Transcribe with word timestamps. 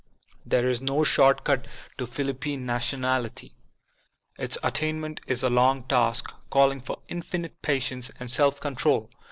There 0.47 0.67
is 0.67 0.81
no 0.81 1.03
short 1.03 1.43
cut 1.43 1.67
to 1.99 2.07
Philippine 2.07 2.65
Nationality. 2.65 3.53
Its 4.35 4.57
attainment 4.63 5.21
is 5.27 5.43
a 5.43 5.49
long 5.51 5.83
task, 5.83 6.33
calling 6.49 6.81
for 6.81 7.03
infinite 7.07 7.61
patience 7.61 8.09
and 8.19 8.31
self 8.31 8.59
control. 8.59 9.11